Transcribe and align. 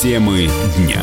Темы 0.00 0.48
дня. 0.76 1.02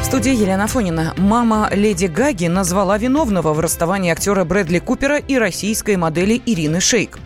В 0.00 0.04
студии 0.06 0.34
Елена 0.34 0.66
Фонина. 0.66 1.12
Мама 1.18 1.68
Леди 1.74 2.06
Гаги 2.06 2.46
назвала 2.46 2.96
виновного 2.96 3.52
в 3.52 3.60
расставании 3.60 4.10
актера 4.10 4.44
Брэдли 4.44 4.78
Купера 4.78 5.18
и 5.18 5.36
российской 5.36 5.96
модели 5.96 6.40
Ирины 6.46 6.80
Шейк. 6.80 7.18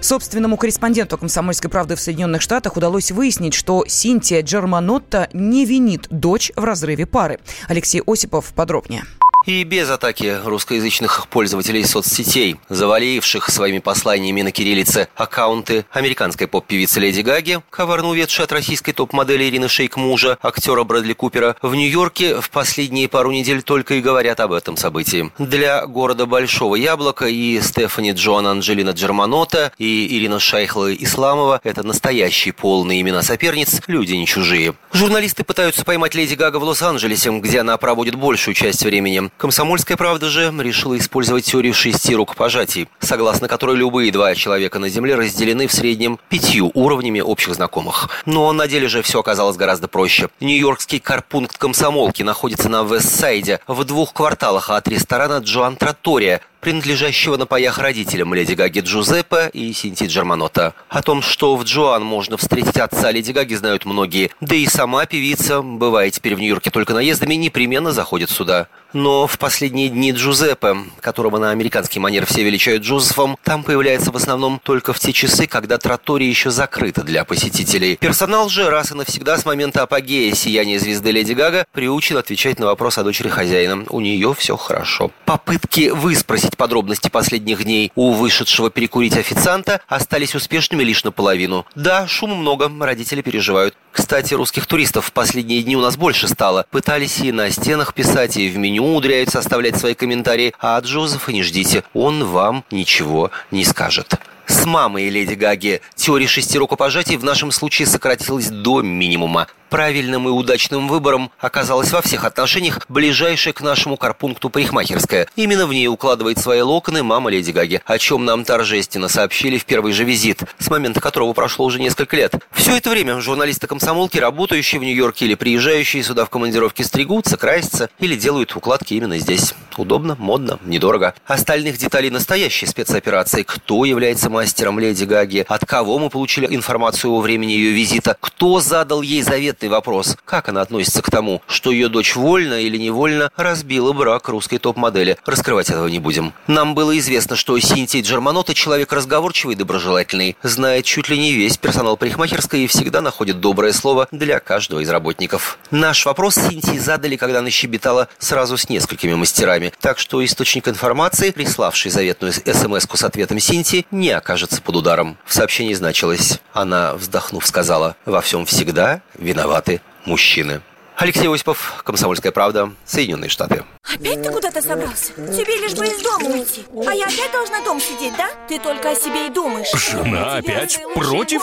Собственному 0.00 0.56
корреспонденту 0.56 1.18
«Комсомольской 1.18 1.68
правды» 1.68 1.96
в 1.96 2.00
Соединенных 2.00 2.42
Штатах 2.42 2.76
удалось 2.76 3.10
выяснить, 3.10 3.54
что 3.54 3.84
Синтия 3.88 4.42
Джерманотта 4.42 5.28
не 5.32 5.64
винит 5.64 6.06
дочь 6.08 6.52
в 6.54 6.62
разрыве 6.62 7.06
пары. 7.06 7.40
Алексей 7.66 8.02
Осипов 8.06 8.52
подробнее. 8.54 9.02
И 9.46 9.62
без 9.62 9.88
атаки 9.90 10.40
русскоязычных 10.44 11.28
пользователей 11.28 11.84
соцсетей, 11.84 12.56
заваливших 12.68 13.48
своими 13.48 13.78
посланиями 13.78 14.42
на 14.42 14.50
кириллице 14.50 15.06
аккаунты 15.14 15.86
американской 15.92 16.48
поп-певицы 16.48 16.98
Леди 16.98 17.20
Гаги, 17.20 17.60
коварно 17.70 18.08
уведшей 18.08 18.44
от 18.44 18.50
российской 18.50 18.90
топ-модели 18.90 19.44
Ирины 19.44 19.68
Шейк 19.68 19.96
мужа, 19.96 20.36
актера 20.42 20.82
Брэдли 20.82 21.12
Купера, 21.12 21.54
в 21.62 21.76
Нью-Йорке 21.76 22.40
в 22.40 22.50
последние 22.50 23.08
пару 23.08 23.30
недель 23.30 23.62
только 23.62 23.94
и 23.94 24.00
говорят 24.00 24.40
об 24.40 24.50
этом 24.52 24.76
событии. 24.76 25.30
Для 25.38 25.86
города 25.86 26.26
Большого 26.26 26.74
Яблока 26.74 27.26
и 27.26 27.60
Стефани 27.60 28.10
Джоан 28.10 28.48
Анджелина 28.48 28.90
Джерманота 28.90 29.70
и 29.78 30.08
Ирина 30.18 30.40
Шайхла 30.40 30.92
Исламова– 30.92 31.60
это 31.62 31.84
настоящие 31.84 32.52
полные 32.52 33.00
имена 33.00 33.22
соперниц, 33.22 33.80
люди 33.86 34.14
не 34.14 34.26
чужие. 34.26 34.74
Журналисты 34.92 35.44
пытаются 35.44 35.84
поймать 35.84 36.16
Леди 36.16 36.34
Гага 36.34 36.56
в 36.56 36.64
Лос-Анджелесе, 36.64 37.30
где 37.38 37.60
она 37.60 37.76
проводит 37.76 38.16
большую 38.16 38.54
часть 38.54 38.82
времени. 38.82 39.30
Комсомольская 39.36 39.98
правда 39.98 40.30
же 40.30 40.50
решила 40.60 40.96
использовать 40.96 41.44
теорию 41.44 41.74
шести 41.74 42.16
рукопожатий, 42.16 42.88
согласно 43.00 43.48
которой 43.48 43.76
любые 43.76 44.10
два 44.10 44.34
человека 44.34 44.78
на 44.78 44.88
Земле 44.88 45.14
разделены 45.14 45.66
в 45.66 45.72
среднем 45.72 46.18
пятью 46.30 46.70
уровнями 46.72 47.20
общих 47.20 47.54
знакомых. 47.54 48.08
Но 48.24 48.50
на 48.54 48.66
деле 48.66 48.88
же 48.88 49.02
все 49.02 49.20
оказалось 49.20 49.58
гораздо 49.58 49.88
проще. 49.88 50.30
Нью-Йоркский 50.40 51.00
карпункт 51.00 51.58
комсомолки 51.58 52.22
находится 52.22 52.70
на 52.70 52.82
Вестсайде, 52.82 53.60
в 53.66 53.84
двух 53.84 54.14
кварталах 54.14 54.70
от 54.70 54.88
ресторана 54.88 55.38
Джоан 55.38 55.76
Тратория, 55.76 56.40
принадлежащего 56.60 57.36
на 57.36 57.46
паях 57.46 57.78
родителям 57.78 58.34
Леди 58.34 58.54
Гаги 58.54 58.80
Джузеппе 58.80 59.50
и 59.52 59.72
Синти 59.72 60.04
Джерманота. 60.04 60.74
О 60.88 61.02
том, 61.02 61.22
что 61.22 61.56
в 61.56 61.64
Джоан 61.64 62.04
можно 62.04 62.36
встретить 62.36 62.76
отца 62.76 63.10
Леди 63.10 63.32
Гаги, 63.32 63.54
знают 63.54 63.84
многие. 63.84 64.30
Да 64.40 64.54
и 64.54 64.66
сама 64.66 65.06
певица, 65.06 65.62
бывая 65.62 66.10
теперь 66.10 66.34
в 66.34 66.38
Нью-Йорке 66.38 66.70
только 66.70 66.94
наездами, 66.94 67.34
непременно 67.34 67.92
заходит 67.92 68.30
сюда. 68.30 68.68
Но 68.92 69.26
в 69.26 69.38
последние 69.38 69.88
дни 69.88 70.12
Джузеппе, 70.12 70.76
которого 71.00 71.38
на 71.38 71.50
американский 71.50 72.00
манер 72.00 72.24
все 72.24 72.42
величают 72.42 72.82
Джозефом, 72.82 73.36
там 73.42 73.62
появляется 73.62 74.10
в 74.10 74.16
основном 74.16 74.60
только 74.62 74.92
в 74.92 74.98
те 74.98 75.12
часы, 75.12 75.46
когда 75.46 75.76
тротория 75.76 76.28
еще 76.28 76.50
закрыта 76.50 77.02
для 77.02 77.24
посетителей. 77.24 77.96
Персонал 77.96 78.48
же 78.48 78.70
раз 78.70 78.92
и 78.92 78.94
навсегда 78.94 79.36
с 79.36 79.44
момента 79.44 79.82
апогея 79.82 80.34
сияния 80.34 80.78
звезды 80.78 81.10
Леди 81.10 81.32
Гага 81.32 81.66
приучен 81.72 82.16
отвечать 82.16 82.58
на 82.58 82.66
вопрос 82.66 82.96
о 82.96 83.04
дочери 83.04 83.28
хозяина. 83.28 83.84
У 83.90 84.00
нее 84.00 84.34
все 84.34 84.56
хорошо. 84.56 85.10
Попытки 85.24 85.90
выспросить 85.90 86.45
подробности 86.54 87.08
последних 87.08 87.64
дней 87.64 87.90
у 87.94 88.12
вышедшего 88.12 88.70
перекурить 88.70 89.16
официанта 89.16 89.80
остались 89.88 90.34
успешными 90.34 90.84
лишь 90.84 91.02
наполовину. 91.02 91.64
Да, 91.74 92.06
шума 92.06 92.34
много, 92.34 92.70
родители 92.78 93.22
переживают. 93.22 93.74
Кстати, 93.90 94.34
русских 94.34 94.66
туристов 94.66 95.06
в 95.06 95.12
последние 95.12 95.62
дни 95.62 95.74
у 95.76 95.80
нас 95.80 95.96
больше 95.96 96.28
стало. 96.28 96.66
Пытались 96.70 97.20
и 97.20 97.32
на 97.32 97.50
стенах 97.50 97.94
писать, 97.94 98.36
и 98.36 98.48
в 98.50 98.58
меню 98.58 98.84
умудряются 98.84 99.38
оставлять 99.38 99.76
свои 99.76 99.94
комментарии. 99.94 100.52
А 100.60 100.76
от 100.76 100.84
Джозефа 100.84 101.32
не 101.32 101.42
ждите, 101.42 101.82
он 101.94 102.24
вам 102.24 102.64
ничего 102.70 103.30
не 103.50 103.64
скажет. 103.64 104.20
С 104.46 104.64
мамой 104.64 105.08
Леди 105.08 105.34
Гаги 105.34 105.80
теория 105.96 106.28
шести 106.28 106.56
рукопожатий 106.58 107.16
в 107.16 107.24
нашем 107.24 107.50
случае 107.50 107.86
сократилась 107.86 108.48
до 108.48 108.80
минимума. 108.80 109.48
Правильным 109.68 110.28
и 110.28 110.30
удачным 110.30 110.86
выбором 110.86 111.32
оказалась 111.40 111.90
во 111.90 112.00
всех 112.00 112.24
отношениях 112.24 112.80
ближайшая 112.88 113.52
к 113.52 113.60
нашему 113.60 113.96
карпункту 113.96 114.48
парикмахерская. 114.48 115.26
Именно 115.34 115.66
в 115.66 115.72
ней 115.72 115.88
укладывает 115.88 116.38
свои 116.38 116.60
локоны 116.60 117.02
мама 117.02 117.30
Леди 117.30 117.50
Гаги, 117.50 117.82
о 117.84 117.98
чем 117.98 118.24
нам 118.24 118.44
торжественно 118.44 119.08
сообщили 119.08 119.58
в 119.58 119.64
первый 119.64 119.92
же 119.92 120.04
визит, 120.04 120.44
с 120.60 120.70
момента 120.70 121.00
которого 121.00 121.32
прошло 121.32 121.66
уже 121.66 121.80
несколько 121.80 122.16
лет. 122.16 122.34
Все 122.52 122.76
это 122.76 122.90
время 122.90 123.20
журналисты 123.20 123.66
комсомолки, 123.66 124.18
работающие 124.18 124.80
в 124.80 124.84
Нью-Йорке 124.84 125.24
или 125.24 125.34
приезжающие 125.34 126.04
сюда 126.04 126.24
в 126.24 126.30
командировки, 126.30 126.82
стригутся, 126.82 127.36
красятся 127.36 127.90
или 127.98 128.14
делают 128.14 128.54
укладки 128.54 128.94
именно 128.94 129.18
здесь. 129.18 129.54
Удобно, 129.76 130.14
модно, 130.18 130.58
недорого. 130.64 131.14
Остальных 131.26 131.76
деталей 131.76 132.10
настоящей 132.10 132.66
спецоперации, 132.66 133.42
кто 133.42 133.84
является 133.84 134.30
мастером 134.36 134.78
Леди 134.78 135.04
Гаги, 135.04 135.46
от 135.48 135.64
кого 135.64 135.98
мы 135.98 136.10
получили 136.10 136.46
информацию 136.54 137.10
о 137.10 137.22
времени 137.22 137.52
ее 137.52 137.70
визита, 137.70 138.18
кто 138.20 138.60
задал 138.60 139.00
ей 139.00 139.22
заветный 139.22 139.70
вопрос, 139.70 140.18
как 140.26 140.50
она 140.50 140.60
относится 140.60 141.00
к 141.00 141.10
тому, 141.10 141.40
что 141.46 141.70
ее 141.70 141.88
дочь 141.88 142.16
вольно 142.16 142.60
или 142.60 142.76
невольно 142.76 143.30
разбила 143.36 143.94
брак 143.94 144.28
русской 144.28 144.58
топ-модели. 144.58 145.16
Раскрывать 145.24 145.70
этого 145.70 145.86
не 145.86 146.00
будем. 146.00 146.34
Нам 146.46 146.74
было 146.74 146.98
известно, 146.98 147.34
что 147.34 147.58
Синтия 147.58 148.02
Джерманота 148.02 148.52
человек 148.52 148.92
разговорчивый 148.92 149.54
и 149.54 149.58
доброжелательный, 149.58 150.36
знает 150.42 150.84
чуть 150.84 151.08
ли 151.08 151.18
не 151.18 151.32
весь 151.32 151.56
персонал 151.56 151.96
парикмахерской 151.96 152.64
и 152.64 152.66
всегда 152.66 153.00
находит 153.00 153.40
доброе 153.40 153.72
слово 153.72 154.06
для 154.10 154.38
каждого 154.38 154.80
из 154.80 154.90
работников. 154.90 155.58
Наш 155.70 156.04
вопрос 156.04 156.34
Синтии 156.34 156.76
задали, 156.76 157.16
когда 157.16 157.38
она 157.38 157.48
щебетала 157.48 158.08
сразу 158.18 158.58
с 158.58 158.68
несколькими 158.68 159.14
мастерами, 159.14 159.72
так 159.80 159.98
что 159.98 160.22
источник 160.22 160.68
информации, 160.68 161.30
приславший 161.30 161.90
заветную 161.90 162.34
смс 162.34 162.86
с 162.92 163.02
ответом 163.02 163.40
Синтии, 163.40 163.86
не 163.90 164.10
окажется 164.26 164.60
под 164.60 164.74
ударом. 164.74 165.16
В 165.24 165.32
сообщении 165.32 165.72
значилось, 165.72 166.40
она, 166.52 166.94
вздохнув, 166.94 167.46
сказала, 167.46 167.94
«Во 168.04 168.20
всем 168.20 168.44
всегда 168.44 169.00
виноваты 169.16 169.80
мужчины». 170.04 170.62
Алексей 170.96 171.32
Осипов, 171.32 171.80
«Комсомольская 171.84 172.32
правда», 172.32 172.72
Соединенные 172.84 173.28
Штаты. 173.28 173.62
Опять 173.84 174.22
ты 174.24 174.30
куда-то 174.30 174.60
собрался? 174.62 175.12
Тебе 175.12 175.58
лишь 175.58 175.74
бы 175.74 175.86
из 175.86 176.02
дома 176.02 176.26
уйти 176.30 176.64
А 176.88 176.92
я 176.92 177.06
опять 177.06 177.30
должна 177.30 177.62
дом 177.62 177.80
сидеть, 177.80 178.16
да? 178.16 178.28
Ты 178.48 178.58
только 178.58 178.90
о 178.90 178.94
себе 178.96 179.28
и 179.28 179.30
думаешь 179.30 179.70
Жена 179.72 180.38
опять 180.38 180.80
против? 180.94 181.42